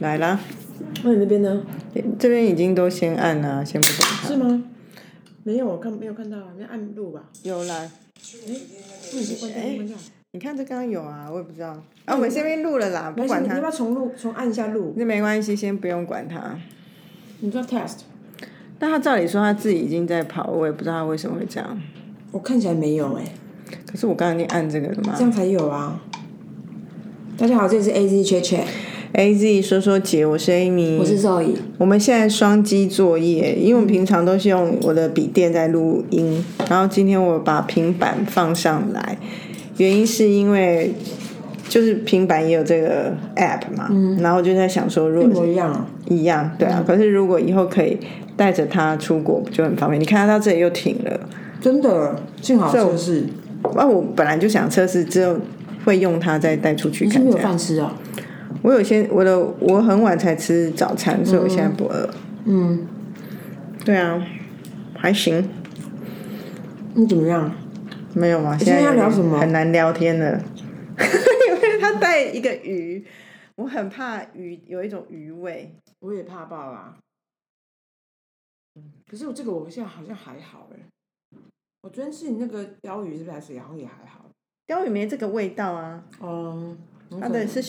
[0.00, 0.38] 来啦，
[1.02, 1.62] 那你那边呢？
[2.18, 4.28] 这边已经都先按了，先不管它。
[4.28, 4.64] 是吗？
[5.42, 7.22] 没有，我看没有看到啊，你按录吧。
[7.42, 7.90] 有啦，
[8.46, 8.54] 哎，
[9.54, 9.78] 哎。
[10.32, 11.68] 你看这刚刚有啊，我也不知道。
[12.04, 14.12] 啊，我们这边录了啦，不管它你要不，要重录？
[14.20, 14.92] 重按一下录？
[14.96, 16.58] 那没关系，先不用管它。
[17.40, 18.00] 你说 test？
[18.78, 21.80] 但他照理说他自己已经在跑，我也不知道他为什么会这样。
[22.32, 23.24] 我看起来没有哎、
[23.86, 26.02] 可是我刚刚已经按这个了嘛这样才有啊。
[27.38, 28.64] 大家好，这里是 A Z Chat Chat，
[29.16, 31.54] ？A Z 说说姐，我是 Amy，我是 Zoe。
[31.78, 39.16] 我们现在双机作业，因为我们平常都是用我的笔电在录音，然后今天我把平板放上来，
[39.78, 40.92] 原因是因为
[41.66, 45.86] 就是平板也有这个 app 嘛，然后就在想说，如一果模一样啊。
[46.10, 47.96] 一样，对啊，可是如果以后可以
[48.36, 49.98] 带着它出国，就很方便。
[49.98, 51.20] 你看它到这里又停了，
[51.58, 53.24] 真的，幸好测试。
[53.76, 55.36] 啊，我本来就想测试之后
[55.86, 57.36] 会用它再带出去你是没有。
[57.38, 57.96] 饭吃啊？
[58.62, 62.08] 我有些我的我很晚才吃早餐，所以我现在不饿。
[62.44, 62.86] 嗯，
[63.84, 64.24] 对啊，
[64.96, 65.48] 还行。
[66.94, 67.54] 你怎么样？
[68.14, 70.42] 没有吗，现在要聊什么很难聊天的，
[70.98, 73.04] 因为他带一个鱼，
[73.56, 75.74] 我很怕鱼有一种鱼味。
[76.00, 76.96] 我也怕爆啊。
[79.10, 81.38] 可是我这个我现在好像还好哎。
[81.82, 84.24] 我昨天吃你那个鲷鱼是不是还是好像也还好？
[84.66, 86.76] 鲷鱼没这个味道啊，嗯，
[87.20, 87.62] 它的是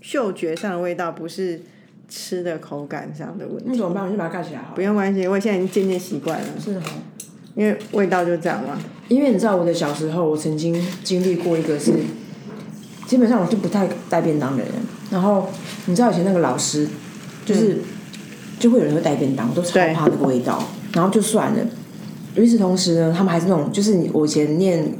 [0.00, 1.60] 嗅嗅觉上的味道，不是
[2.08, 3.64] 吃的口感上的问题。
[3.66, 4.04] 那怎么办？
[4.06, 4.72] 我就把它盖起来好了。
[4.74, 6.86] 不用关系，我现在已经渐渐习惯了，是哈。
[7.54, 8.78] 因为味道就这样嘛。
[9.08, 11.92] 因为你知道我的小时候，我曾经经历过一个是，
[13.06, 14.72] 基本上我就不太带便当的人。
[15.10, 15.48] 然后
[15.84, 16.88] 你知道以前那个老师，
[17.44, 17.78] 就是、
[18.58, 20.62] 就会有人会带便当，我都超对怕那个味道。
[20.94, 21.66] 然后就算了。
[22.36, 24.94] 与此同时呢，他们还是那种，就是你我以前念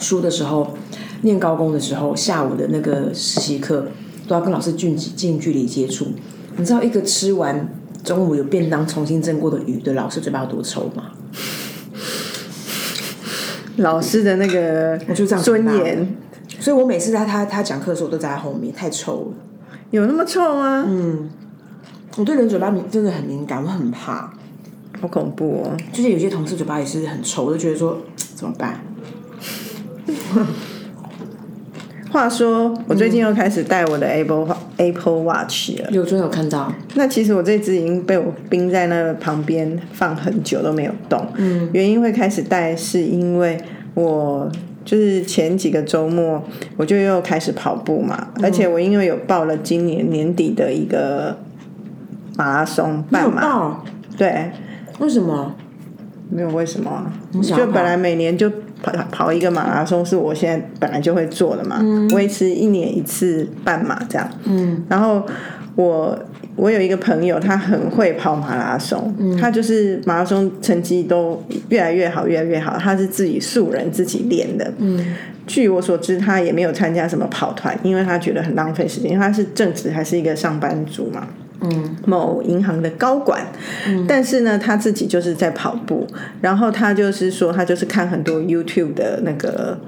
[0.00, 0.76] 书的时候，
[1.24, 3.88] 念高工的时候，下午的那个实习课
[4.28, 6.06] 都要跟老师近近距离接触。
[6.56, 7.68] 你知道一个吃完
[8.04, 11.10] 中午有便当重新蒸过的鱼的老师嘴巴有多臭吗？
[13.78, 16.16] 老师的那个我就这样尊严
[16.60, 19.34] 所以我每次在他他讲课的时候，我都在他后面，太臭了。
[19.90, 20.84] 有那么臭吗？
[20.86, 21.28] 嗯，
[22.16, 24.32] 我对人嘴巴敏真的很敏感，我很怕。
[25.00, 25.76] 好恐怖哦！
[25.92, 28.80] 就是有些同事嘴巴也是很臭，我就觉得说怎么办？
[32.14, 35.90] 话说，我最近又开始戴我的 Apple Apple Watch 了。
[35.90, 41.26] 有真有看到，那其实我这只已经被我冰在那个旁边放很久都没有动。
[41.34, 43.60] 嗯，原因会开始戴，是因为
[43.94, 44.48] 我
[44.84, 46.40] 就是前几个周末
[46.76, 51.36] 我就又开始跑步嘛，而且我因为有报了今年年底的一个
[52.36, 53.82] 马拉松半马，
[54.16, 54.52] 对，
[55.00, 55.52] 为什么？
[56.30, 57.12] 没有为什么
[57.42, 58.50] 就本来每年就
[58.82, 61.80] 跑跑一个马拉松，是我现在本来就会做的嘛，
[62.14, 64.28] 维持一年一次半马这样。
[64.44, 65.24] 嗯，然后
[65.74, 66.18] 我
[66.56, 72.76] 我有一个朋友，他很会跑马拉松，他就是马拉松成绩都越来越好，越来越好。
[72.78, 74.72] 他是自己素人自己练的。
[74.78, 75.14] 嗯，
[75.46, 81.26] 据我所知，他也没有参加什么跑团，因为他觉得很浪费时间，因为他是正职还是一个上班族嘛。
[81.64, 83.46] 嗯，某银行的高管，
[84.06, 86.06] 但是呢，他自己就是在跑步，
[86.40, 89.78] 然后他就是说，他就是看很多 YouTube 的那个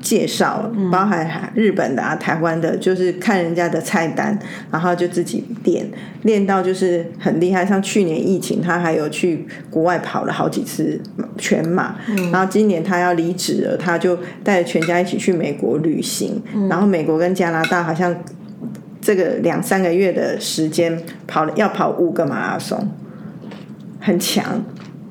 [0.00, 4.38] 介绍，包含日本的啊、台湾的，就是看人家的菜单，
[4.70, 5.86] 然后就自己练，
[6.22, 7.66] 练到就是很厉害。
[7.66, 11.00] 像去年疫情，他还有去国外跑了好几次
[11.36, 11.96] 全马，
[12.32, 16.40] 然后今年他要离职了，他就带着全家一起去美国旅行，
[16.70, 18.14] 然后美国跟加拿大好像。
[19.00, 22.78] 这个两三个月的时间跑了要跑五个马拉松，
[24.00, 24.62] 很强。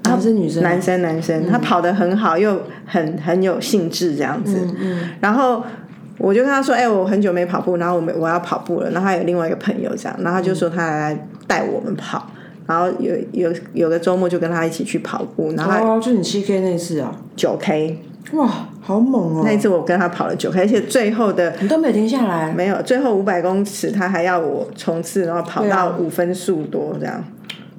[0.04, 0.64] 他是女生？
[0.64, 4.58] 男生男生，他跑得很好，又很很有兴致这样子。
[4.80, 5.64] 嗯然后
[6.18, 12.32] 我就跟他说：“哎、我很久没跑步，然后我们我要跑步了。”然后他有另外一个朋友这样，然后他就说他来带我们跑。
[12.66, 18.02] 然后有有有个周末就跟他一起去跑步，然后哦，就你七 K 那次啊，九 K，
[18.34, 19.42] 哇，好猛哦！
[19.44, 27.22] 那一次我跟他跑了九 K，而且最后的你都没有停下来，没有，最后五百公尺他还要我冲刺，然后跑到五分速多这样。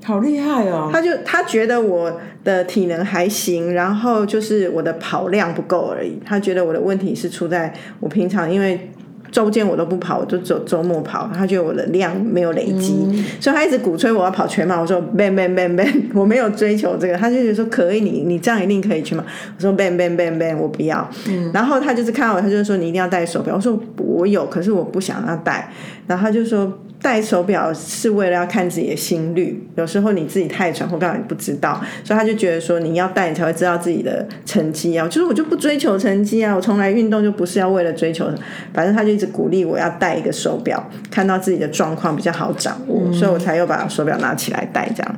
[0.04, 0.90] 好厉害哦！
[0.92, 6.20] 他就他觉得我的体能还行，然后就是我的跑量不够而已。
[6.26, 8.90] 他觉得我的问题是出在我平常因为
[9.30, 11.30] 周间我都不跑，我就走周末跑。
[11.34, 13.06] 他觉得我的量没有累积，
[13.40, 14.80] 所以他一直鼓吹我要跑全马。
[14.80, 17.16] 我说 ban ban ban ban， 我没有追求这个。
[17.16, 19.24] 他就觉得说可以，你你这样一定可以去嘛。
[19.56, 21.08] 我说 ban ban ban ban，我不要。
[21.52, 23.54] 然后他就是看到我，他就说你一定要戴手表。
[23.54, 25.70] 我说我有，可是我不想要戴。
[26.06, 26.72] 然后他就说。
[27.00, 35.06] 戴手表是为了要看自己的心率，有时候你自己太喘或干嘛你不知道，所以他就觉得说你要戴你才会知道自己的成绩啊。
[35.06, 38.28] 就是我就不追求成绩啊，我从来运动就不是要为了追求，
[38.74, 45.16] 反正他就一直鼓励我要戴一个手表，看到自己的状况比较好掌握，所以我才又把手表拿起来戴这样。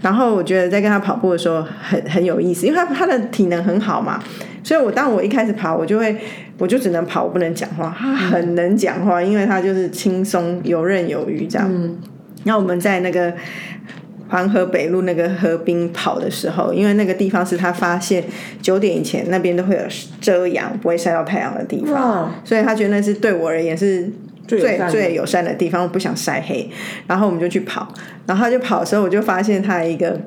[0.00, 4.20] 然后我觉得在跟他跑步的时候很很有意思，因为他他的体能很好嘛，
[4.62, 6.16] 所以我当我一开始跑，我就会
[6.58, 7.94] 我就只能跑，我不能讲话。
[7.98, 11.70] 他很能讲话，因为他就是轻松游刃有余这样。
[12.44, 13.32] 然后我们在那个
[14.28, 18.24] 黄河北路那个河滨跑的时候，因为那个地方是他发现
[18.60, 19.82] 九点以前那边都会有
[20.20, 24.10] 遮阳，不会晒到太阳的地方，所以他觉得那是对我而言是。
[24.44, 26.68] 最最友善的地方，我不想晒黑，
[27.06, 27.88] 然后我们就去跑，
[28.26, 30.20] 然后他就跑的时候，我就发现他一个，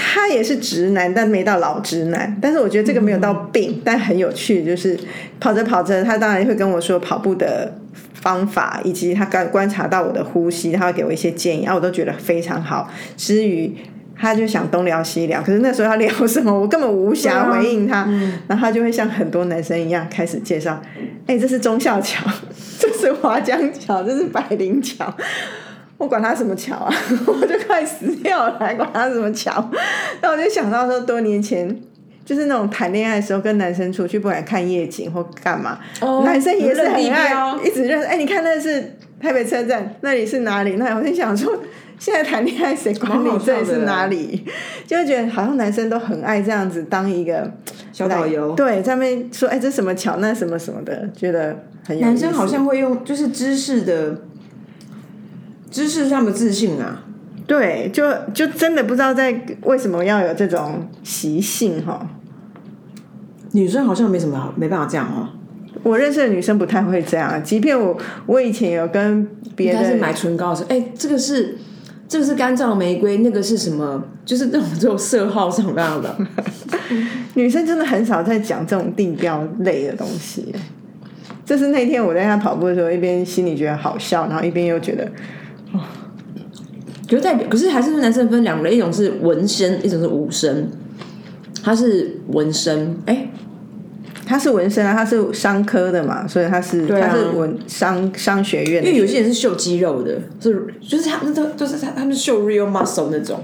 [0.00, 4.98] 他也是直男，但没到老直男，但是我觉得这个没有到病，但很有趣，就是
[5.38, 7.76] 跑着跑着，他当然会跟我说跑步的
[8.14, 12.90] 方法，以及他刚观察到我的呼吸，他会给我一些建议，啊，我都觉得非常好。
[13.16, 13.74] 至于
[14.16, 18.08] 他就想东聊西聊，可是那时候他聊什么，我根本无暇回应他，
[18.48, 20.80] 然后他就会像很多男生一样开始介绍，
[21.26, 22.24] 哎，这是忠孝桥。
[22.80, 25.14] 这是华江桥，这是百灵桥，
[26.00, 26.94] 我管他什么桥啊，
[27.28, 29.70] 我就快死掉了，还管他什么桥？
[30.22, 31.78] 那我就想到说，多年前
[32.24, 35.78] 就是那种谈恋爱的时候，跟男生出去，不管看夜景或干嘛，
[36.24, 38.02] 男生也是很爱一直认。
[38.02, 40.76] 哎，你看那是台北车站，那里是哪里？
[40.76, 41.54] 那我就想说，
[41.98, 44.42] 现在谈恋爱谁管你这里是哪里？
[44.86, 47.52] 就会觉得好像男生都很爱这样子当一个
[47.92, 50.16] 小导游，对，在那边说，哎，这什么桥？
[50.16, 51.54] 那什么什么的，觉得
[51.86, 52.06] 很有。
[52.06, 54.16] 男生好像会用，就是知识的，
[55.70, 57.04] 知识上的自信啊。
[57.46, 62.06] 对，就就真的不知道在为什么要有这种习性哈。
[63.52, 65.28] 女生好像没什么没办法这样哦。
[65.82, 67.96] 我认识的女生不太会这样，即便我
[68.26, 69.26] 我以前有跟
[69.56, 71.56] 别人是买唇膏的时候，哎，这个是
[72.06, 74.04] 这个是干燥玫瑰，那个是什么？
[74.24, 76.14] 就是那种这种色号什么样的。
[77.34, 80.54] 女生真的很少在讲这种定标类的东西。
[81.44, 85.10] 就是那天我在他跑步的时候，一边心里觉得好笑，然后一边又觉得，
[87.10, 90.70] 哦，就代表，可是还是男生分两类，一种是纹身，一种是武身。
[91.62, 93.28] 他是纹身，哎，
[94.24, 98.82] 他是纹身啊，他是商科的嘛，所以他是他是纹商商学院。
[98.82, 103.40] 因为有些人是秀肌肉的，是就是他们都都是他他们秀 real muscle 那种。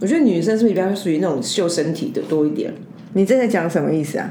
[0.00, 2.72] 我觉得女生是不是比较属于那种秀身体的多一点？
[3.12, 4.30] 你这在讲什么意思啊？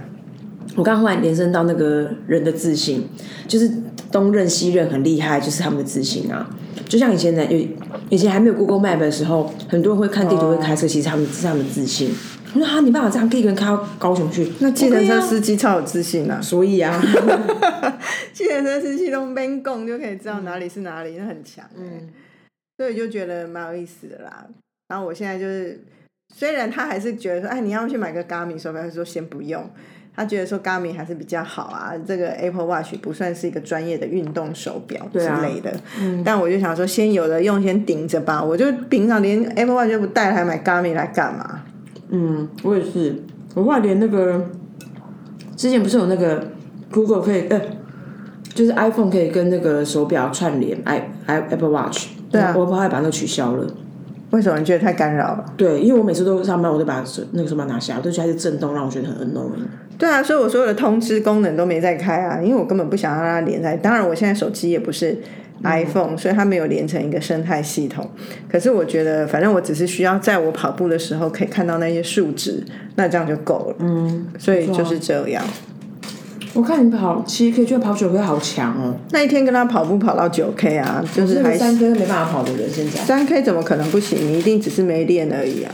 [0.75, 3.03] 我刚刚忽然延伸到那个人的自信，
[3.47, 3.69] 就是
[4.11, 6.49] 东任西任很厉害，就是他们的自信啊。
[6.91, 7.57] 就像以前呢，有
[8.09, 12.13] 以前还没有 Google Map 的时候，很多人会看地图会开车，其实他们是他们自信。
[12.53, 14.51] 我说啊，你爸爸这样可以一个人开到高雄去？
[14.59, 16.41] 那计程车司机超有自信啊！
[16.41, 17.01] 所以啊，
[18.33, 21.65] 计程车司机都边共就可以知道哪里是哪里，那很强。
[21.77, 22.09] 嗯，
[22.77, 24.45] 所以就觉得蛮有意思的啦。
[24.89, 25.81] 然后我现在就是，
[26.35, 29.65] 虽然他还是觉得说，哎，你要去买个 Garmin 手表，他说先不用。
[30.15, 35.73] 他觉得说 Garmin 还是比较好啊，这个 Apple Watch 不算是一个专业的运动手表之类的。
[35.99, 38.43] 嗯，但我就想说，先有的用，先顶着吧。
[38.43, 41.61] 我就平常连 Apple Watch 都不带，还买 Garmin 来干嘛？
[42.09, 43.15] 嗯，我也是。
[43.55, 44.49] 我后来连那个
[45.55, 46.45] 之前不是有那个
[46.91, 47.61] Google 可以，呃，
[48.53, 52.07] 就是 iPhone 可以跟那个手表串联，i i Apple Watch。
[52.29, 53.65] 对啊，我后来把那个取消了。
[54.31, 55.45] 为什么你觉得太干扰了？
[55.57, 59.67] 对，因为我每次都上班，我都把那个手表拿下，我都觉得它是震动，让我觉得很 annoying。
[60.01, 63.77] 对啊，所以我所有的通知功能都没在开啊，因为我根本不想让它连在。
[63.77, 65.15] 当然，我现在手机也不是
[65.63, 68.09] iPhone，所以它没有连成一个生态系统。
[68.49, 72.63] 可是我觉得，反正我只是需要在我跑步的时候可以看到那些数值，
[72.95, 73.75] 那这样就够了。
[73.77, 75.43] 嗯，所以就是这样。
[76.55, 78.95] 我看你跑七 K，觉得跑九 K 好强哦。
[79.11, 84.17] 那一天跟他跑步跑到九 K 啊，就是还三 K 没办法跑的人，现在三 K 怎么可能不行？
[84.19, 85.71] 你一定只是没练而已啊。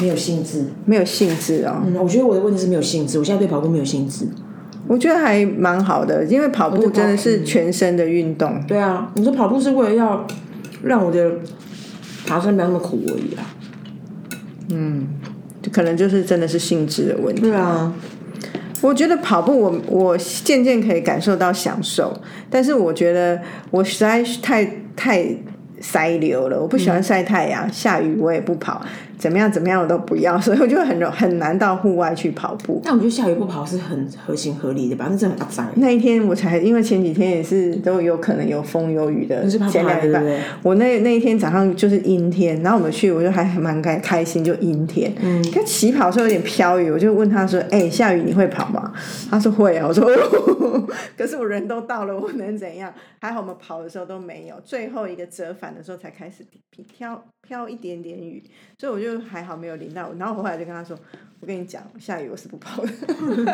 [0.00, 1.82] 没有兴致，没有兴致哦。
[1.86, 3.18] 嗯，我觉得我的问题是没有兴致。
[3.18, 4.26] 我现在对跑步没有兴致。
[4.86, 8.62] 我觉得还蛮好的，因为跑步真的是全身的运动。
[8.68, 10.26] 对啊，你说跑步是为了要
[10.82, 11.30] 让我的
[12.26, 13.42] 爬山没有那么苦而已啊。
[14.70, 15.08] 嗯，
[15.72, 17.42] 可能就是真的是性质的问题。
[17.42, 17.92] 对啊，
[18.80, 22.12] 我觉得跑步，我我渐渐可以感受到享受，
[22.48, 25.36] 但是我觉得我实在是太太。
[25.78, 28.80] 晒流了，我不喜欢晒太阳，下雨我也不跑。
[29.18, 32.80] 怎么样怎么样我都不要， 所以我就很容很难到户外去跑步。
[32.84, 35.08] 但我觉得下雨不跑是很合情合理的吧？
[35.10, 35.70] 那真的很脏。
[35.76, 40.22] 那一天我才，因为前几天也是都有可能有风有雨的，前两礼拜
[40.62, 45.12] 我那那一天早上就是阴天，然后我们去，我就还蛮开开心，就阴天。
[45.20, 48.92] 嗯，跟起跑的时候有点飘雨，我就问他说：“哎、下雨你会跑吗？”
[49.30, 49.86] 他说会啊。
[49.86, 56.44] 我说：“哎呦， 可是我人都到了，我能怎样？”还好我们跑的时候都没有，最后一个折返的时候才开始
[56.86, 58.42] 飘飘一点点雨，
[58.78, 60.10] 所以我就还好没有淋到。
[60.18, 60.96] 然后我后来就跟他说
[61.40, 62.88] ：“我跟你讲，下雨我是不跑的。”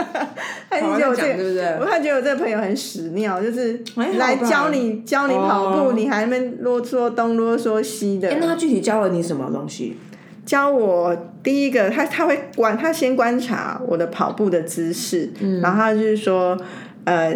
[0.71, 3.83] 他觉得我这我他觉得我这个朋友很屎尿，就是
[4.19, 8.31] 来教你教你跑步，哦你还那边啰嗦东啰嗦西的。
[8.31, 9.97] 哎、那他具体教了你什么东西？
[10.45, 15.31] 教我第一个，他他会观，他先观察我的跑步的姿势，
[15.61, 16.59] 然后他就是说，
[17.05, 17.33] 呃，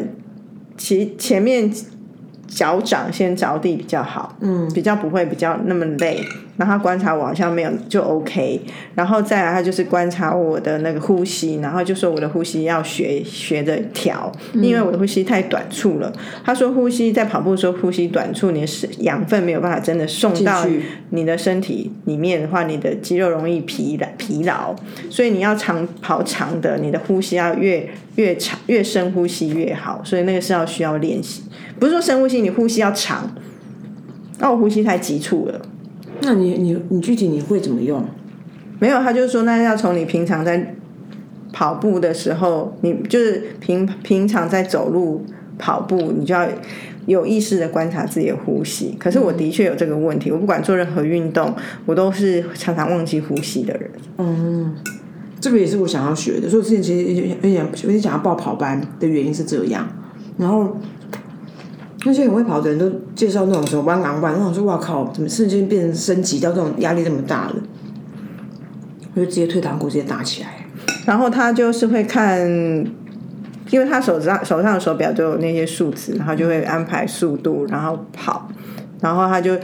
[0.76, 1.70] 其前面
[2.46, 6.24] 脚掌先着地比较好，嗯，比较不会比较那么累。
[6.56, 8.58] 然后观察我好像没有就 OK，
[8.94, 16.10] 然后再来他就是观察我的那个呼吸，然后就说我的呼吸要学学着调，因为我的呼吸太短促了。
[16.42, 20.66] 他说呼吸在跑步的时候呼吸短促，你的是养分没有办法真的送到
[21.10, 24.74] 你的身体里面的话，你的肌肉容易疲劳疲劳，
[25.10, 31.42] 所以你要长跑长的，你的呼吸要越越长越深呼吸越好，所以那个是要需要练习，
[31.78, 33.30] 不是说深呼吸，你呼吸要长。
[34.38, 35.60] 那我呼吸太急促了，
[36.20, 38.04] 那你你你具体你会怎么用？
[38.78, 40.74] 没有，他就是说那要从你平常在
[41.52, 45.24] 跑步的时候，你就是平平常在走路
[45.58, 46.46] 跑步，你就要
[47.06, 48.94] 有意识的观察自己的呼吸。
[48.98, 51.54] 可是我的确有这个问题，我不管做任何运动，
[51.86, 53.90] 我都是常常忘记呼吸的人。
[54.18, 54.74] 嗯
[55.40, 59.88] 这个也是我想要学的，所以我之前其实有点有点有点想要报跑班的原因是这样。
[60.36, 60.76] 然后
[62.06, 67.54] 那些很会跑的人都介绍那种什么弯昂弯，我想说哇靠，怎么瞬间变成升级到这种压力这么大了？
[69.14, 70.50] 我就直接退堂鼓直接打起来。
[71.04, 72.48] 然后他就是会看，
[73.70, 78.48] 因为他手上手上的手表都有那些数字，然后就会安排速度，然后跑，
[79.00, 79.56] 然后他就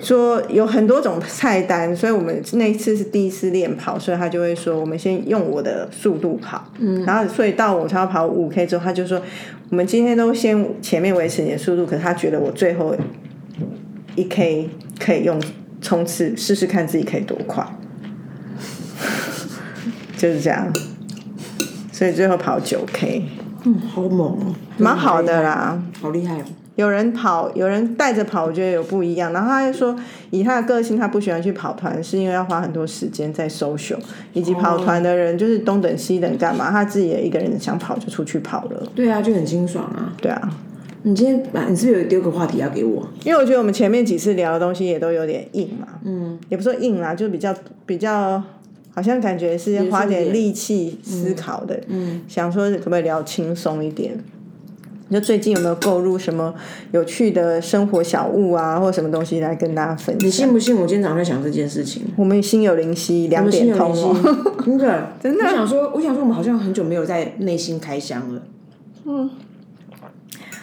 [0.00, 9.22] 说有很多种菜单，所以我们那一次是第一次练跑，所以他就会说我们先用我的速度跑，嗯，然后所以到我要跑五 K 之后，他就说
[9.74, 12.94] 我们今天都先前面维持你的速度，可是他觉得我最后
[14.14, 15.42] 一 K 可以用
[15.80, 17.66] 冲刺试试看自己可以多快。
[20.16, 20.72] 就是这样，
[21.90, 23.24] 所以最后跑九 K，
[23.64, 25.82] 嗯，好猛哦，蛮好的啦。
[26.00, 26.44] 好厉害哦。
[26.76, 29.32] 有人跑，有人带着跑，我觉得有不一样。
[29.32, 29.94] 然后他就说，
[30.30, 33.96] 以他的个性，他不喜欢去跑团，是因为要花很多时间在 social，
[34.32, 38.82] 以及跑团的人就是东等西等干嘛，他自己也一个人想跑就出去跑了。
[38.94, 40.12] 对啊，就很清爽啊。
[40.20, 40.50] 对啊，
[41.04, 43.08] 你今天啊，你是不是有丢个话题要给我？
[43.24, 47.54] 因为我觉得我们前面几次聊的东西也都有点硬嘛，嗯，也不说硬啦，就比较
[47.86, 48.42] 比较，
[48.92, 54.18] 好像感觉是要花点力气思考的，嗯，想说可不可以聊轻松一点。
[55.08, 56.54] 你就最近有没有购入什么
[56.92, 60.30] 有趣的生活小物啊，或者什么东西来跟大家分享你？
[60.30, 60.74] 信不信？
[60.76, 62.02] 我今天早上在想这件事情。
[62.16, 64.16] 我们心有灵犀，两点通哦。
[64.64, 68.42] 真的 真的我想说，我想说，我们好像很久没有在内心开箱了。
[69.04, 69.30] 嗯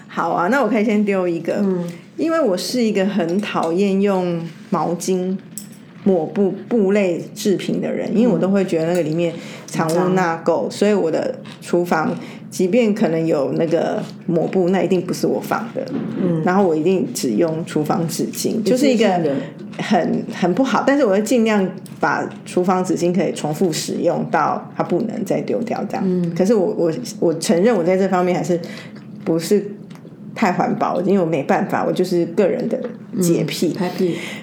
[0.08, 5.38] 好啊，那我可以先丢一个，嗯，因为我是一个很讨厌用毛巾
[6.04, 9.34] 抹布布类制品的人，因为我都会觉得那个里面
[9.68, 12.14] 藏污纳垢，所以我的厨房
[12.52, 15.84] 即便可能有那个抹布，那一定不是我放的，
[16.22, 19.08] 嗯，然后我一定只用厨房纸巾，就是一个
[19.78, 21.66] 很很不好，但是我会尽量
[22.00, 26.04] 把厨房纸巾可以重复使用到它不能再丢掉这样。
[26.06, 26.92] 嗯，可是我我
[27.22, 28.60] 我承认我在这方面还是
[29.24, 29.66] 不是
[30.34, 32.80] 太环保，因为我没办法，我就是个人的
[33.22, 33.76] 洁癖。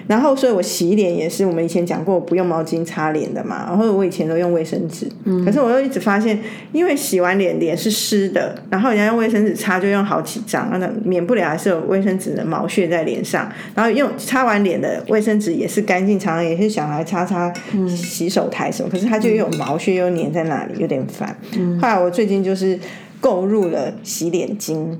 [0.07, 3.65] 然后，所以我洗脸也是，我们以前讲过，我不用毛巾擦脸的嘛。
[3.67, 5.07] 然后我以前都用卫生纸，
[5.43, 6.39] 可是我又一直发现，
[6.71, 13.51] 因为洗完脸脸是湿的，然后人家用卫生纸擦就用好几张，那免不了还是有卫生纸的毛屑在脸上。
[13.73, 17.51] 然后用擦完脸的卫生纸也是干净，常常也是想来擦擦
[17.87, 21.35] 洗手台什么，可是它就有毛屑又粘在那里，有点烦。
[21.81, 22.79] 后来我最近就是
[23.19, 24.95] 购入了洗脸巾。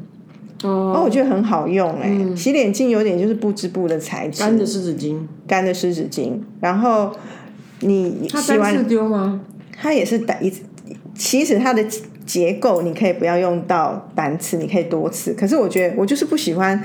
[0.63, 7.11] 哦，我觉得很好用哎、洗脸巾有点就是不织布的材质，干的湿纸巾，干的湿纸巾，然后
[7.79, 9.41] 你它洗完单次丢吗？
[9.75, 10.51] 它也是单一，
[11.15, 11.83] 其实它的
[12.25, 15.33] 结构你可以不要用到单次，你可以多次。
[15.33, 16.83] 可是我觉得我就是不喜欢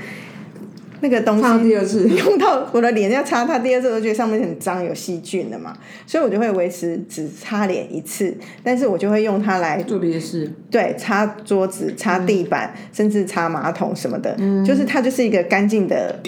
[1.05, 10.51] 那个东擦西第二次， 用到我的脸要擦它第二次，我就觉得上面很脏有细菌的嘛，所以我就会维持只擦脸一次，但是我就会用它来做别的事。
[10.71, 14.35] 对，擦桌子、擦地板，甚至擦马桶什么的，
[14.65, 16.19] 就是它就是一个干净的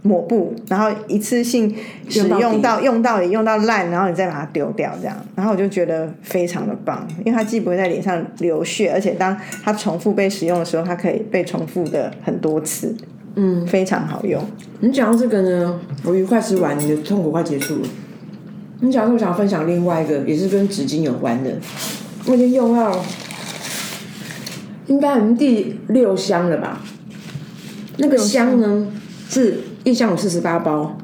[0.00, 1.74] 抹布，然后一次性
[2.08, 12.96] 使用到用到用到底用到烂，然后你再把它丢掉，这样，然后我就觉得非常的棒，因为它既不会在脸上流血，而且当它重复被使用的时候，它可以被重复的很多次，
[13.36, 14.42] 嗯，非常好用。
[14.80, 17.88] 你讲到这个呢，我愉快吃完，你的痛苦快结束了。
[18.80, 21.50] 你讲到我想分享另外一个，也是跟纸巾有关的，
[22.26, 23.04] 我已经用到
[24.86, 26.82] 应该我们第六箱了吧？
[27.98, 28.86] 那个箱呢
[29.28, 30.98] 是一箱有四十八包，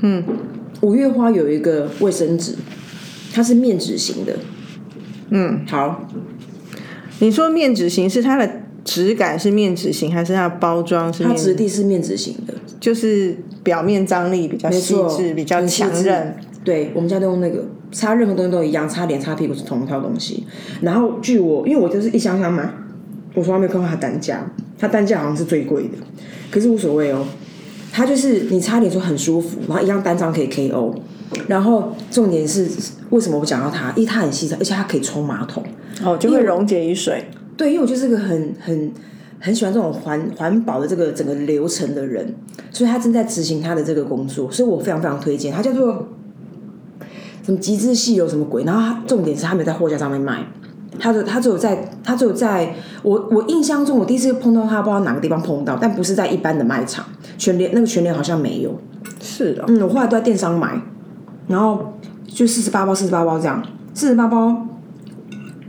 [0.00, 0.22] 嗯，
[0.80, 2.54] 五月花有一个卫生纸，
[3.32, 4.36] 它是面纸型的，
[5.30, 6.08] 嗯，好，
[7.18, 16.34] 你说面纸型是它的质感是面纸型，还是它的包装是它面质地是面纸型的，就是表面张力比较细错致，比较强韧。
[16.64, 20.46] 对，我们家都用那个，擦任何东西都一样，擦脸、擦屁股是同一套东西。
[20.80, 22.66] 然后据我，因为我就是一箱箱买，
[23.34, 25.98] 我从来没有看过它单价，它单价好像是最贵的，
[26.50, 27.26] 可是无所谓哦。
[27.92, 30.94] 它就是你擦脸的时候很舒服，然后一样单张可以 KO。
[31.46, 32.66] 然后重点是
[33.10, 33.90] 为什么我讲到它？
[33.96, 35.62] 因为它很细致，而且它可以冲马桶。
[36.02, 37.22] 哦，就会溶解于水。
[37.58, 38.92] 对，因为我就是个很很
[39.40, 42.34] 很喜欢这种环环保的这个整个流程的人，
[42.70, 45.52] 所以他正在执行他的这个工作，所以我非常非常推荐。
[45.52, 46.06] 他叫做
[47.42, 50.46] 什么极致细油什么鬼，然后它重点是他没有在货架上面卖，
[51.00, 57.04] 他只他只有在他只有在我我印象中，我第一次碰到他，不知道哪个地方碰到，但不是在一般的卖场，
[57.36, 58.78] 全联那个全联好像没有。
[59.20, 60.80] 是的，嗯，我后来都在电商买，
[61.48, 61.94] 然后
[62.26, 63.60] 就四十八包，四十八包这样，
[63.94, 64.68] 四十八包，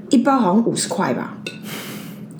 [0.09, 1.37] 一包好像五十块吧。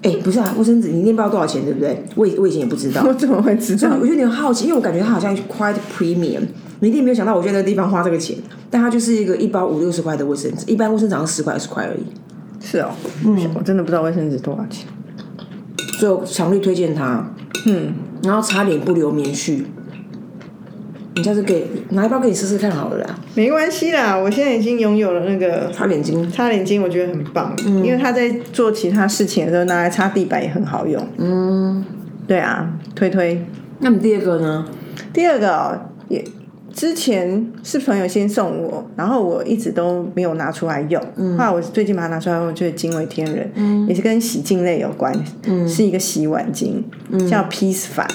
[0.01, 2.03] 哎、不是啊，卫生纸你那包多少钱，对不对？
[2.15, 3.97] 我以我以前也不知道，我怎么会知道？
[3.99, 6.41] 我有点好奇，因为我感觉它好像 quite premium，
[6.79, 8.37] 你一定没有想到我在那个地方花这个钱，
[8.69, 12.05] 但它就是一个一包五六十块的卫生纸，一般卫生纸好像十块二十块而已，
[12.59, 12.91] 是哦，
[13.25, 14.87] 嗯，我真的不知道卫生纸多少钱。
[15.99, 17.33] 所以我强力推荐它。
[17.65, 19.63] 嗯，然后擦脸不留棉絮，
[21.19, 26.31] 你下次给拿一包给你试试看好了啦，没关系啦，我现在已经拥有了那个擦脸巾。
[26.31, 31.05] 擦脸巾，我觉得很棒，嗯因为它在做其他事情的时候拿来擦地板也很好用。
[31.17, 31.83] 嗯，
[32.25, 33.45] 对啊，推推。
[33.79, 34.65] 那么第二个呢？
[35.11, 36.23] 第二个哦，也
[36.73, 41.03] 之前是朋友先送我，然后我一直都没有拿出来用。
[41.17, 43.51] 嗯，后来我最近把它拿出来用，我觉得惊为天人。
[43.55, 46.81] 嗯，也是跟洗净类有关，嗯，是一个洗碗巾，
[47.29, 48.07] 叫 Peacefy。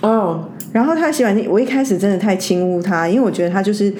[0.00, 3.92] 哦，然后它的洗碗机，我一开始真的太轻忽它，因为我觉得它就是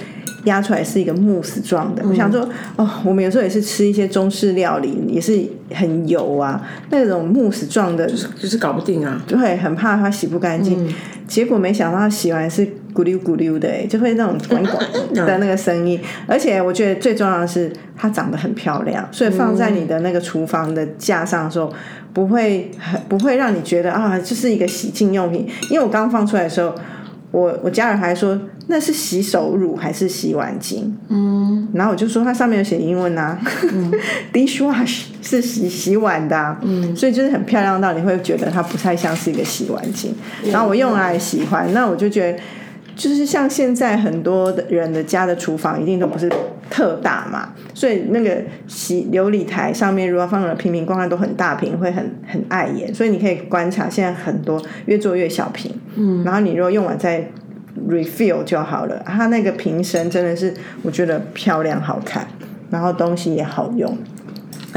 [0.45, 2.03] 压出来是一个慕斯状的。
[2.07, 5.41] 我想说，哦，我们有时候也是吃一些中式料理，也是
[5.73, 9.23] 很油啊，那种慕斯状的，就是就是搞不定啊。
[9.27, 10.95] 就会很怕它洗不干净。
[11.27, 12.67] 结果没想到它洗完是
[12.99, 16.01] 咕溜咕溜的，就会那种管管 的那个声音。
[16.27, 21.73] 而且我觉得最重要的是，它长得很漂亮，所以放在你的那个厨房的架上的时候，
[22.13, 25.47] 不会很不会让你觉得啊，这是一个洗净用品。
[25.71, 26.75] 因为我刚放出来的时候，
[27.31, 30.91] 我我家人还说那是洗手乳还是洗碗巾？
[31.09, 33.39] 嗯，然后我就说它上面有写英文啊、
[34.33, 40.09] d i s h w a s h 是洗洗碗的、啊，嗯，所以就是很漂亮到你会觉得它不太像是一个洗碗巾。
[40.51, 42.39] 然后我用来喜欢，那我就觉得。
[42.99, 46.29] 就是像现在很多的人的家的厨房一定都不是
[46.69, 52.93] 特大嘛，所以那个洗琉璃台上面如果放了瓶瓶罐罐都很大瓶，会很很碍眼。
[52.93, 57.31] 所以你可以观察现在很多越做越小瓶，嗯，然后你如果用完再
[57.89, 59.01] refill 就好了。
[59.07, 62.27] 它那个瓶身真的是我觉得漂亮好看，
[62.69, 63.97] 然后东西也好用。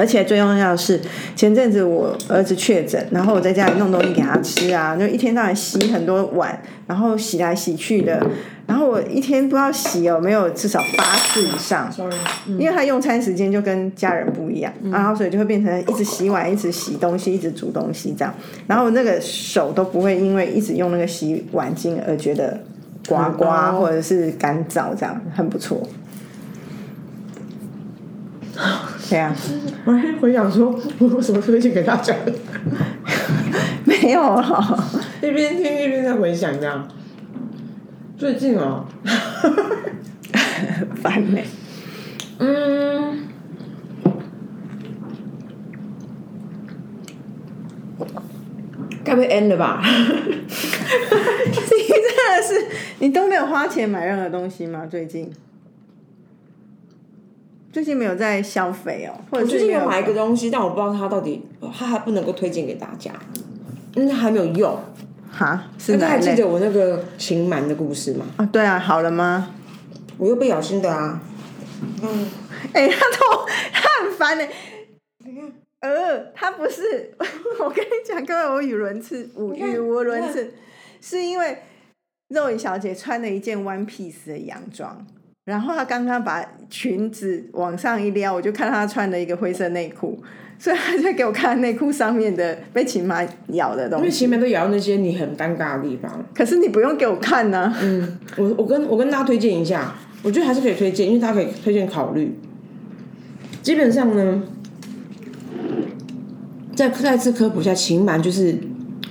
[0.01, 0.99] 而且最重要的是，
[1.35, 8.19] 前阵子我儿子确诊，然后我在家里弄东西给他吃啊，就一天到晚洗很多碗，然后洗来洗去的，
[8.65, 11.87] 然后我一天不知道洗有没有至少八次以上，
[12.57, 18.33] 因为他用餐时间就跟家人不一样，然后所以就会变成一直洗碗、一直洗东西、一直煮东西这样，
[18.65, 22.59] 然后那个手都不会因为一直用那个洗碗巾而觉得
[23.07, 25.79] 刮刮或者是干燥，这样很不错。
[29.12, 29.36] 对啊，
[29.84, 32.34] 我还回想说，我有什么推荐给大家的？
[33.84, 34.89] 没有了。
[35.21, 36.88] 一边听一边在回想这样。
[38.17, 38.86] 最近哦，
[40.95, 41.41] 烦呢、
[42.38, 43.28] 嗯，
[49.04, 49.84] 该不会 end 了吧？
[49.84, 49.91] 你
[51.52, 52.65] 真的是，
[53.00, 54.86] 你都没有花钱买任何东西吗？
[54.89, 55.30] 最近？
[57.71, 61.41] 最近没有在消费哦，或者我最近有买一个东西，但我不知道它到底，
[61.77, 63.12] 它还不能够推荐给大家，
[63.95, 64.77] 因为它还没有用。
[65.31, 68.25] 哈，是大家哪一类还记得我那个情满的故事吗？
[68.36, 68.45] 啊？
[68.47, 69.55] 对啊，好了吗？
[70.17, 71.21] 我又被咬心的啊！
[72.03, 72.27] 嗯
[72.73, 74.45] 哎、他都他很烦呢、
[75.79, 77.12] 呃，他不是，
[77.63, 80.53] 我跟你讲，各位，我语伦次，语语无伦次，
[80.99, 81.57] 是因为
[82.27, 85.03] 肉姨小姐穿了一件 one piece 的洋装，
[85.45, 90.21] 然后他刚刚把裙子往上一撩，我就看到她穿了一个灰色内裤，
[90.60, 94.19] 所以她就给我看内裤上面的被秦妈咬的东西因为东西。
[94.19, 96.23] 前面都咬到那些你很尴尬的地方。
[96.36, 102.38] 可是你不用给我看呢、嗯，我我跟我跟大家推荐一下，我觉得还是可以推荐，因为大家可以推荐考虑。
[103.63, 104.43] 基本上呢，
[106.75, 108.56] 再再次科普一下，禽螨就是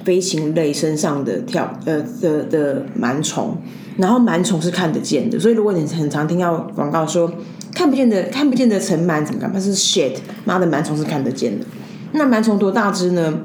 [0.04, 3.56] 飞禽类身上的跳呃的的螨虫，
[3.96, 7.30] 然后螨虫是看得见的，所以如果你很常听到广告说
[7.74, 11.64] 看不见的看不见的尘螨怎么干嘛是 shit，妈的螨虫是看得见的。
[12.12, 13.40] 那螨虫多大只呢？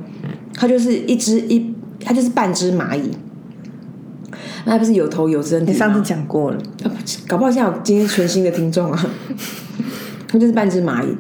[0.54, 3.12] 它就是一只一，它就是半只蚂蚁。
[4.66, 5.72] 那它不是有头有身体？
[5.74, 6.58] 你上次讲过了，
[7.28, 9.06] 搞不好现在有今天全新的听众啊，
[10.28, 11.16] 它就是半只蚂蚁。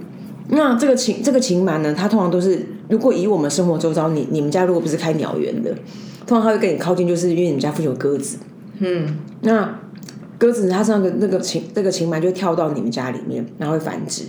[0.49, 5.71] 那这个禽这个禽螨呢，它通常都是，如果以我们生活周遭，你你们家如果不是开鸟园的，
[6.25, 8.37] 通常它会跟你靠近，就是因为你们家附近有鸽子。
[8.79, 9.79] 嗯，那
[10.37, 14.23] 鸽子它上的那个情那个情螨就跳到你们家里面，然后会繁殖。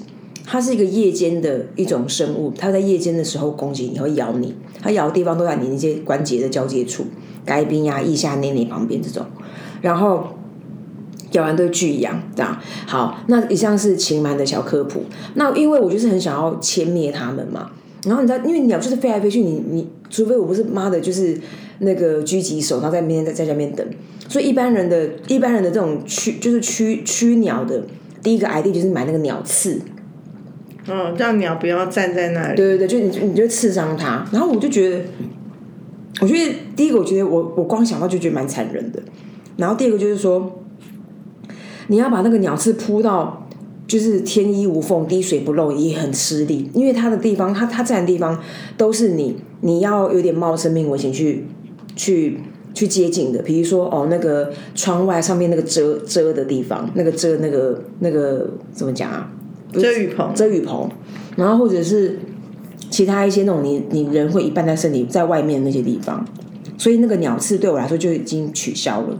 [0.49, 4.55] 它是一个夜间的一种生物，它在夜间的时候攻击你，会咬你。
[4.81, 7.07] 它咬的地方都在你那些关节的交界处，
[7.45, 9.27] 该冰呀、腋下、内内旁边这种。
[9.81, 10.29] 然后
[11.33, 12.57] 咬完都巨痒，这样。
[12.87, 15.03] 好，那以上是情螨的小科普。
[15.35, 17.73] 那因为我就是很想要歼灭它们嘛，
[18.07, 21.37] 然后你知道，因为鸟就是飞来飞去，你你除非我不是妈的，就是
[21.81, 23.87] 那个狙击手，然后在那边在在下面等，
[24.29, 27.83] 所以一般人的一般人的这种驱就是驱驱鸟的
[28.23, 29.81] 第一个 ID 就是买那个鸟刺，
[30.89, 32.57] 嗯，让鸟不要站在那里。
[32.57, 34.25] 对对对，就你你就刺伤它。
[34.33, 35.05] 然后我就觉得，
[36.21, 39.03] 我觉得第一个，我觉得我我光想到就觉得蛮残忍的。
[39.57, 40.61] 然后第二个就是说，
[41.89, 43.46] 你要把那个鸟刺铺到
[43.87, 48.41] 就是天衣无缝、滴水不漏，也很吃力，因为它的地方，它它站的地方
[48.77, 51.45] 都是你你要有点冒生命危险去
[51.95, 52.41] 去。
[52.77, 59.33] 去接近的，比如说哦，那个窗外上面那个遮遮的地方，那个遮那个那个怎么讲啊？
[59.73, 60.87] 遮雨棚，遮雨棚，
[61.37, 62.19] 然后或者是
[62.91, 66.23] 其他一些那种你你人会一半在身体在外面那些地方，
[66.77, 69.19] 所以那个鸟刺对我来说就已经取消了。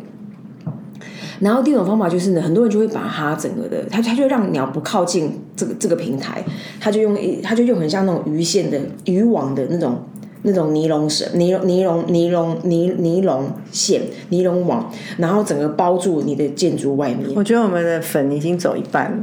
[1.41, 6.45] 然后第二种方法就是呢，很多人就会把它整个的，它它就让鸟不靠近这个这个平台，
[6.81, 9.99] 它就用一他就用很像那种鱼线的渔网的那种
[10.43, 17.29] 那种尼龙绳、尼龙尼龙尼龙尼尼龙线、尼龙网，然后整个包住你的建筑外面。
[17.35, 19.19] 我觉得我们的粉已经走一半了。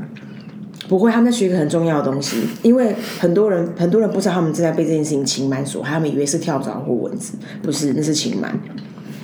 [0.89, 8.49] 不会，他们在学一个很重要的东西，因为很多人很多人不知道他们正在被这件事情禽螨所害，他们以为是跳蚤或蚊子，不是，那是情螨，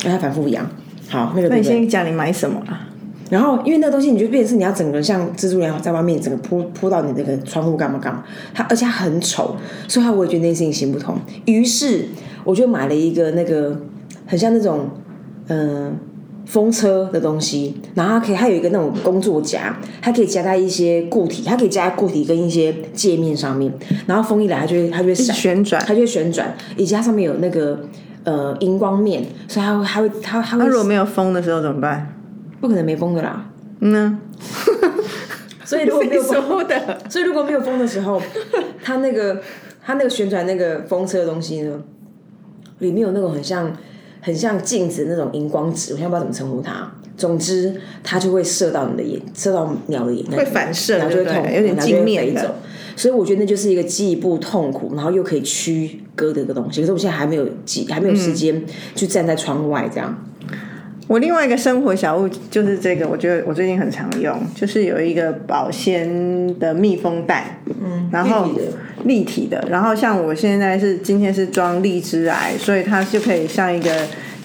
[0.04, 0.66] 让它反复痒。
[1.10, 1.64] 好，那个那你？
[1.64, 2.88] 先讲你买什么啊？
[3.30, 9.56] 然后因为那个东西，你就变成是你要整个像蜘蛛一样在外面整个铺铺到你那个窗户干嘛干嘛，它而且它很丑，
[9.88, 11.16] 所以它我也觉得那件事情行不通。
[11.46, 12.06] 于是
[12.44, 13.80] 我就买了一个那个
[14.26, 14.90] 很像那种
[15.48, 15.92] 嗯、呃
[16.46, 23.72] 风车的东西，然后它可以它有一个那种工作夹，它可以夹在一些固体，它可以夹在固体跟一些界面上面，
[24.08, 25.80] 然后风一来它就会它就会闪旋转。
[25.86, 27.80] 它就会旋转，以及它上面有那个
[28.24, 32.16] 呃荧光面，所以它会它会它它会那如果没有风的时候怎么办？
[32.60, 33.46] 不可能没风的啦。
[33.80, 34.20] 嗯呢？
[35.64, 38.22] 所以如果没有风，的，所以如果没有风的时候，
[38.84, 39.42] 它那个
[39.86, 41.80] 它那个旋转那个风车的东西呢，
[42.80, 43.72] 里面有那种很像
[44.20, 46.92] 很像镜子那种荧光纸，我现在不知道怎么称呼它。
[47.16, 52.56] 总之，它就会射到你的眼，射到鸟的眼，会反射对不对鸟就会痛，有点镜面的飞走。
[53.00, 56.82] 所以我觉得那就是一个既不痛苦，然后又可以驱歌的一个东西。
[56.82, 58.62] 可是我现在还没有机，还没有时间
[58.94, 60.14] 去站在窗外这样。
[61.08, 68.64] 我另外一个生活小物就是这个，我觉得我最近很常用，就是有一个保鲜的密封袋，嗯，然后立体的
[69.06, 73.90] 立体的，然后像我现在是今天是装荔枝癌，所以它就可以像一个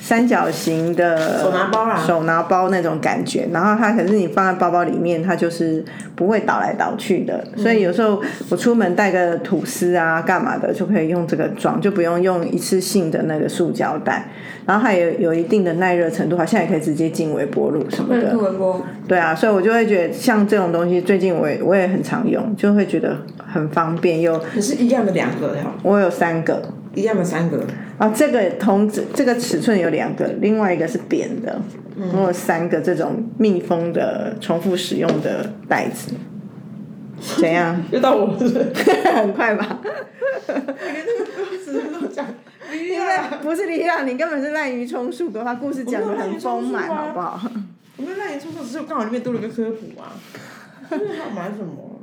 [0.05, 2.05] 三角形的手拿包啊？
[2.07, 5.83] 手拿包那种感觉，然后它可是你放在包包里面，它就是
[6.14, 14.29] 不会倒来倒去的，所以有时候我出门带个吐司啊干嘛的，就可以用这个装，就不用用一次性的那个塑胶袋，
[14.67, 18.37] 然后它也有一定的耐热程度，好像也可以直接进微波炉什么的。
[18.37, 26.61] 微波，对啊，所以我就会觉得像这种东西，最近我也我也很常用，就会觉得很方便又可是一样的两个哈，我有三个。
[26.95, 27.65] 一样的三个。
[27.99, 31.61] 啊，这个同这个尺寸有两个，另外一个是扁的，
[32.13, 36.13] 我有三个这种密封的重复使用的袋子，
[37.41, 37.81] 怎样？
[37.91, 38.93] 又到我是不是？
[39.15, 39.81] 很快吧？
[42.73, 43.07] 因为
[43.43, 47.41] 不是李亮，你根本是滥竽充数，把他故事讲的很丰满，好不好？
[47.97, 50.13] 我们那年初只是刚好里面多了个科普啊。
[50.91, 50.97] 还
[51.35, 52.01] 买什么？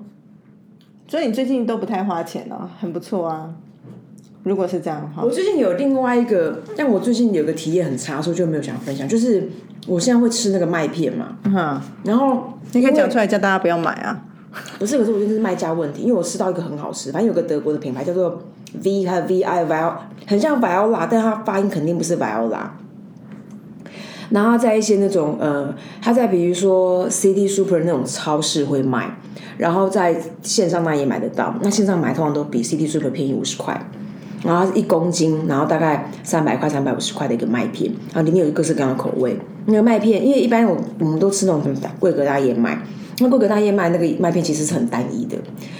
[1.08, 3.54] 所以你最近都不太花钱哦，很不错啊。
[4.44, 9.08] 如果是这样的话我，最近有另外一个，但我最近有个体验很差，所以就没有想分享。
[9.08, 9.50] 就是
[9.88, 14.26] 我现在会吃那个麦片嘛，哈，然后你可以讲出来叫大家不要买啊。
[14.78, 18.42] 不是，可是我觉得这是卖家问题，因为我吃到一个很好吃，反正有个德国的品牌叫做
[18.84, 19.94] V 还有 V I Viol，
[20.28, 22.60] 很像 Viola，但它发音肯定不是 Viola。
[24.30, 29.18] 然后在一些那种呃，它在比如说 City Super 那种超市会卖，
[29.58, 31.54] 然后在线上那也买得到。
[31.62, 33.90] 那线上买通常都比 City Super 便宜五十块，
[34.44, 39.38] 然后一公斤，然后大概三百块、三百五十块的一个麦片，然后里面有各式各样的口味。
[39.66, 42.82] 那个麦片，因为一般我我们都吃那种什么贵格大燕麦。
[43.20, 45.38] 那贵格大燕麦那个麦片其实是很单一的，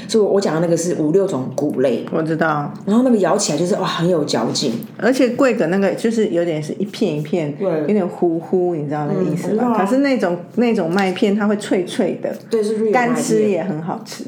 [0.08, 2.72] 所以我讲的那个是五六种谷类，我知道。
[2.86, 9.76] 然后那个咬起来就是哇很有嚼劲，而且贵格那个就是有点是一片一片，有点糊糊，你知道那个意思吧？
[9.76, 14.26] 可是那种那种麦片它会脆脆的，对，是干吃也很好吃。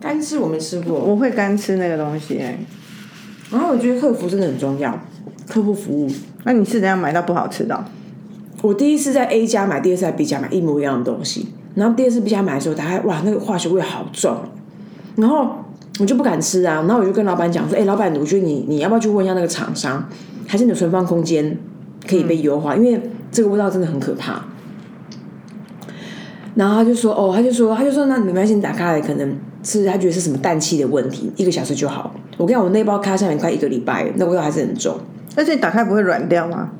[0.00, 2.58] 干吃我没吃过，我会干吃那个东西哎。
[3.50, 4.98] 然后我觉得客服真的很重要，
[5.48, 6.10] 客户服务。
[6.44, 7.84] 那你是怎样买到不好吃的？
[8.62, 11.48] 我第一次在 A 家买，第二次在 B 家买一模一样的东西。
[11.74, 14.36] 然后第二次 B 家买的时候，打开哇，那个化学味好重，
[15.16, 15.56] 然后
[16.00, 16.76] 我就不敢吃啊。
[16.86, 20.08] 然后我就跟老板讲说：“哎，老板，我觉得你你要不要去问一下那个厂商，
[20.46, 21.56] 还是你的存放空间
[22.08, 22.74] 可以被优化？
[22.74, 24.42] 因为这个味道真的很可怕。”
[26.56, 32.12] 然后他就说：“哦，他就说，他就说，那没关系，你打开来，可能是他觉得是什么氮气的问题，一个小时就好。
[32.38, 34.96] 我跟你讲，我那包开下面快一个礼拜，那味道还是很重。
[35.36, 36.70] 而且打开不会软掉吗？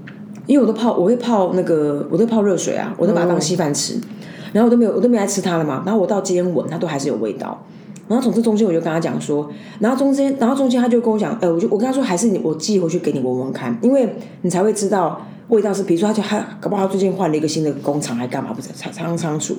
[0.46, 4.00] 因为我都泡，我会泡那个，我都泡热水啊，我都把它当稀饭吃。”
[4.54, 5.82] 然后我都没有，我都没来吃它了嘛。
[5.84, 7.62] 然后我到今天闻，它都还是有味道。
[8.08, 15.82] 然后从这中间我就跟他讲说，然后中间，然后中间他就跟我讲，呃，我就我跟他说，还是你我寄回去给你闻闻看，因为你才会知道味道是。
[15.82, 19.56] 比如说，他就他搞不好他最近换了一个新的工厂，还干嘛不是仓仓仓储。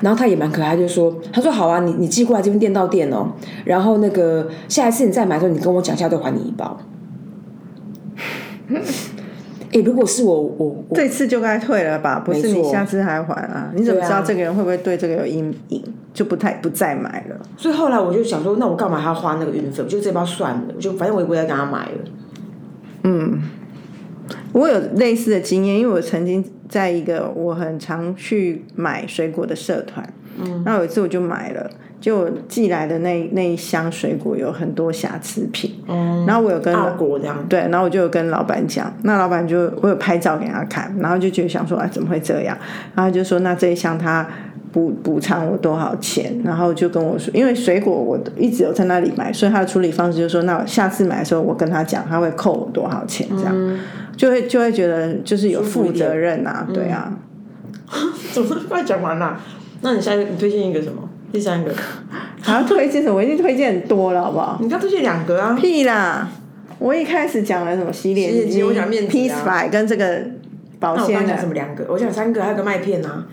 [0.00, 3.32] 然后他也蛮可爱，就说，他说好啊，你你寄过来这边店到店哦。
[3.64, 6.78] 然后那个下一次你再买的时候，你跟我讲一下，都还你一包。
[9.72, 12.18] 哎，如果是我，我这次就该退了吧？
[12.18, 13.70] 不是你下次还还啊？
[13.74, 15.84] 你怎么知道这个人会不会对这个有阴影？
[16.12, 17.36] 就不太不再买了。
[17.56, 19.82] 所以后来我就想说，那我干嘛还要花那个运费？
[19.82, 21.98] 我就这包算了，我就反正我也不会再跟他买了。
[23.04, 23.42] 嗯，
[24.52, 30.08] 我有类似的经验，因为我曾经在一个我很常去买水果的社团，
[30.42, 31.70] 嗯，那有一次我就买了。
[32.00, 37.44] 就寄来的那那一箱水果有很多瑕疵品，嗯然后我有跟果这样。
[37.46, 42.56] 对，然后我就有跟老板讲，那老板就我有拍照给他看，然后就觉得想说啊怎么会这样，
[42.94, 44.26] 然后就说那这一箱他
[44.72, 53.78] 补补偿我多少钱，然后就跟我说，因为水果我一直有在那里买，所以他的处理方式就是说，那下次买的时候我跟他讲，他会扣我多少钱，这样
[54.20, 57.10] 就会就会觉得就是有负责任啊，对啊，
[58.34, 59.40] 怎么快讲完了？
[59.80, 61.08] 那你下你推荐一个什么？
[61.32, 61.72] 第三个
[62.42, 63.14] 还要推荐什么？
[63.14, 64.58] 我已经推荐很多了，好不好？
[64.60, 65.56] 你刚推荐两个啊？
[65.58, 66.28] 屁啦！
[66.78, 68.62] 我一开始讲了什么洗脸机？
[68.62, 70.20] 我讲面纸啊，跟这个
[70.78, 71.34] 保鲜的。
[71.38, 71.86] 什么两个？
[71.88, 73.26] 我讲三个，还有个麦片啊。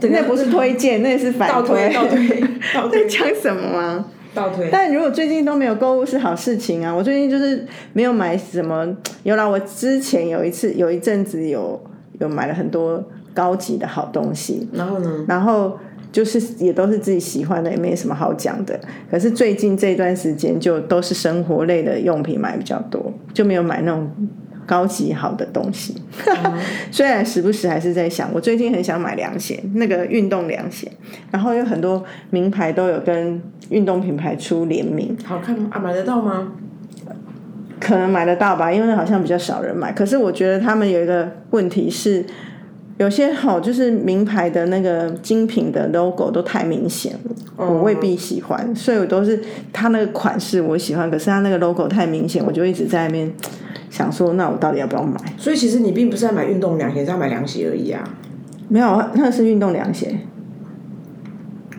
[0.00, 1.88] 那不是推荐，那是反推。
[1.94, 3.04] 倒推，倒推。
[3.04, 4.04] 在 讲什么吗？
[4.34, 4.68] 倒推。
[4.70, 6.94] 但如果最近都没有购物是好事情啊！
[6.94, 8.96] 我最近就是没有买什么。
[9.22, 11.80] 有了，我之前有一次有一阵子有
[12.20, 13.02] 有买了很多
[13.34, 14.68] 高级的好东西。
[14.72, 15.24] 然后呢？
[15.28, 15.78] 然后。
[16.12, 18.78] 就是也都是自己喜欢的，也没什么好讲的。
[19.10, 24.10] 可是最近这段时间，就都是生活类的用品买比较多，就没有买那种
[24.72, 25.94] 高级好的东西。
[26.90, 30.90] 虽然时不时还是在想，我最近很想买凉鞋，那个运动凉鞋，
[31.30, 35.68] 然后有很多名牌都有跟运动品牌出联名，好看吗？
[35.72, 36.52] 啊，买得到吗？
[37.78, 39.92] 可能买得到吧，因为好像比较少人买。
[39.92, 42.24] 可是我觉得他们有一个问题是。
[43.02, 53.28] 有些好就是名牌的那个精品的 logo 都太明显了，我未必喜欢，所以我都是它那个款式我喜欢，可是它那个 logo 太明显，我就一直在那边
[53.90, 55.20] 想说，那我到底要不要买？
[55.36, 58.08] 所以其实你并不是在买运动凉鞋，是在买凉鞋而已啊。
[58.68, 60.16] 没有，那是运动凉鞋。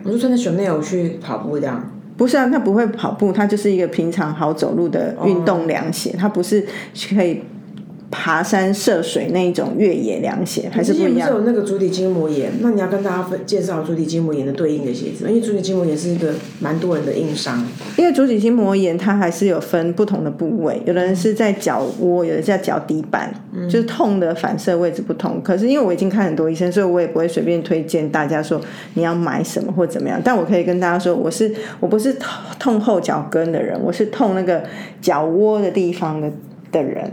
[0.04, 1.90] 我就穿着 Chanel 去跑步这样。
[2.18, 6.66] 不是啊，它不会跑步，它就是一个平常好走路的运动凉鞋，它不是
[7.16, 7.42] 可以。
[8.14, 11.28] 爬山涉水那一种越野凉鞋还是不一样。
[11.28, 17.66] 是有那个足底筋膜炎，那你要跟大家分介绍足底筋膜炎的对应的鞋子，因为足底筋膜炎是一个蛮多人的硬伤。
[17.98, 23.34] 因为足底筋膜炎它还是有分不同的部位，有的人是在脚窝，有的在脚底板，
[23.68, 25.42] 就是痛的反射位置不同。
[25.42, 28.62] 可是因为我已经看很多医生，所以我也不会随便推荐大家说
[28.94, 30.22] 你要买什么或怎么样。
[30.24, 32.16] 但我可以跟大家说，我是我不是
[32.60, 34.64] 痛后脚跟的人，我是痛那个
[35.02, 36.32] 脚窝的地方的
[36.72, 37.12] 的人。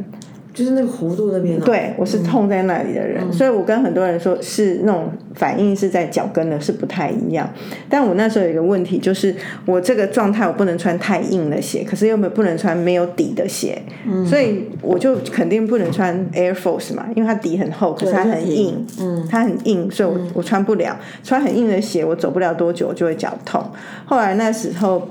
[0.53, 1.63] 就是那个弧度那边、哦。
[1.65, 7.49] 对，我是痛在那里的人，所以我跟很多人说是那种反应是在脚跟的，是不太一样。
[7.89, 9.35] 但我那时候有一个问题，就是
[9.67, 13.81] 我这个状态我不能穿太硬的鞋，可是又没不能穿没有底的鞋，
[14.27, 20.97] 所以我就肯定不能穿 Air Force 嘛，因为它底很厚，可是它很硬，嗯，它很硬，所以我我穿不了。
[21.23, 23.63] 穿很硬的鞋，我走不了多久我就会脚痛。
[24.05, 25.09] 后来那时候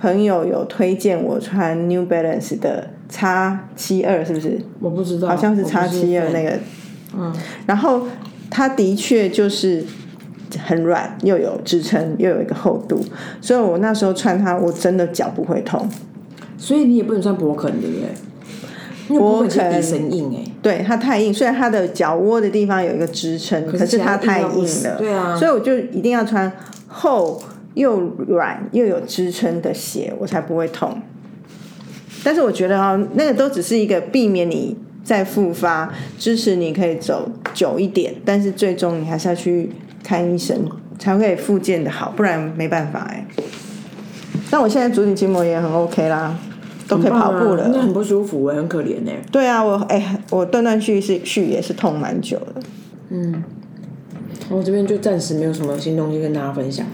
[0.00, 4.58] 朋友有推荐我穿 New Balance 的叉七二，是不是？
[4.80, 6.58] 我不知道，好像是叉七二那个，
[7.14, 7.30] 嗯，
[7.66, 8.08] 然后
[8.48, 9.84] 它的确就是
[10.64, 13.04] 很软，又有支撑，又有一个厚度，
[13.42, 15.86] 所以我那时候穿它，我真的脚不会痛。
[16.56, 18.08] 所以你也不能穿勃肯，对不对？
[19.10, 26.50] 因为勃肯是底神硬哎、对它太硬，虽然它的脚窝的地方有一个支撑，可是它太硬了，对啊，所以我就一定要穿
[26.86, 27.42] 厚
[27.74, 30.96] 又软又有支撑的鞋，我才不会痛。
[32.24, 39.70] 但是我觉得啊、那个都只是一个避免你再复发，支持你可以走久一点，但是最终你还是要去
[40.04, 43.26] 看医生，才会复健的好，不然没办法哎。
[44.50, 46.38] 但我现在足底筋膜也很 OK 啦，
[46.86, 47.68] 都可以跑步了。
[47.72, 52.62] 那很不舒服哎、很可怜哎、对啊，我哎、我断断续续续也是痛蛮久的。
[53.10, 53.42] 嗯
[54.50, 56.84] 我这边就暂时没有什么新东西跟大家分享。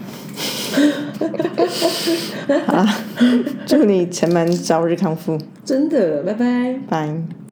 [3.65, 6.79] 祝你前门早日康复，真的，拜拜。
[6.89, 7.48] 拜。